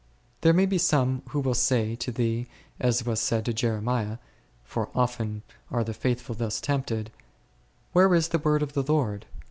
There 0.41 0.51
may 0.51 0.65
be 0.65 0.79
some 0.79 1.21
who 1.29 1.39
will 1.41 1.53
say 1.53 1.95
to 1.97 2.11
thee 2.11 2.47
as 2.79 3.05
was 3.05 3.19
said 3.21 3.45
to 3.45 3.53
Jeremiah 3.53 4.17
(for 4.63 4.89
often 4.95 5.43
are 5.69 5.83
the 5.83 5.93
faithful 5.93 6.33
thus 6.33 6.59
tempted), 6.59 7.11
Where 7.93 8.15
is 8.15 8.29
the 8.29 8.39
word 8.39 8.63
of 8.63 8.73
the 8.73 8.81
Lord? 8.81 9.27